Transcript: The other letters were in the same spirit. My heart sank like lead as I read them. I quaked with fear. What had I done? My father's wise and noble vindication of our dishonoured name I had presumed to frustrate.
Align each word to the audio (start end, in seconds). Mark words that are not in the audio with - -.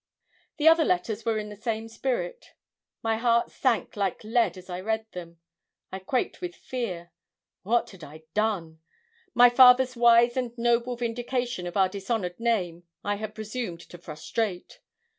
The 0.57 0.67
other 0.67 0.83
letters 0.83 1.25
were 1.25 1.37
in 1.37 1.49
the 1.49 1.55
same 1.55 1.87
spirit. 1.87 2.55
My 3.03 3.17
heart 3.17 3.51
sank 3.51 3.95
like 3.95 4.23
lead 4.23 4.57
as 4.57 4.67
I 4.67 4.81
read 4.81 5.05
them. 5.11 5.37
I 5.91 5.99
quaked 5.99 6.41
with 6.41 6.55
fear. 6.55 7.11
What 7.61 7.91
had 7.91 8.03
I 8.03 8.23
done? 8.33 8.79
My 9.35 9.47
father's 9.51 9.95
wise 9.95 10.35
and 10.35 10.57
noble 10.57 10.95
vindication 10.95 11.67
of 11.67 11.77
our 11.77 11.87
dishonoured 11.87 12.39
name 12.39 12.85
I 13.03 13.17
had 13.17 13.35
presumed 13.35 13.81
to 13.81 13.99
frustrate. 13.99 14.79